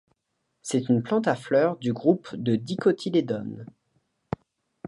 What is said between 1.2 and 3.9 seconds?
à fleur, du groupe de dicotylédone.